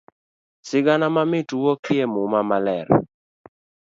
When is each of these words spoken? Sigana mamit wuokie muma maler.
Sigana 0.67 1.05
mamit 1.15 1.49
wuokie 1.59 2.05
muma 2.13 2.39
maler. 2.49 2.87